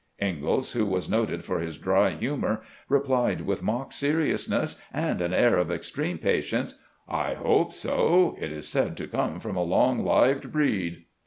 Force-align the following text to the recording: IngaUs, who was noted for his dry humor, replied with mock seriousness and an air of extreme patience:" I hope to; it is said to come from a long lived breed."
IngaUs, 0.19 0.71
who 0.71 0.83
was 0.83 1.07
noted 1.07 1.45
for 1.45 1.59
his 1.59 1.77
dry 1.77 2.09
humor, 2.09 2.63
replied 2.89 3.41
with 3.41 3.61
mock 3.61 3.91
seriousness 3.91 4.75
and 4.91 5.21
an 5.21 5.31
air 5.31 5.57
of 5.59 5.69
extreme 5.69 6.17
patience:" 6.17 6.79
I 7.07 7.35
hope 7.35 7.71
to; 7.73 8.35
it 8.39 8.51
is 8.51 8.67
said 8.67 8.97
to 8.97 9.07
come 9.07 9.39
from 9.39 9.55
a 9.55 9.61
long 9.63 10.03
lived 10.03 10.51
breed." 10.51 11.05